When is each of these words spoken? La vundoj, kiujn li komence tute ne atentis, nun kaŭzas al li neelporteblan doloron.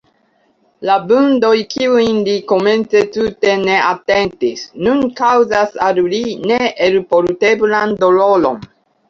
La 0.89 0.93
vundoj, 1.09 1.51
kiujn 1.73 2.17
li 2.27 2.33
komence 2.51 3.03
tute 3.17 3.53
ne 3.65 3.75
atentis, 3.91 4.65
nun 4.87 5.05
kaŭzas 5.21 5.79
al 5.91 6.01
li 6.15 6.25
neelporteblan 6.55 7.97
doloron. 8.03 8.61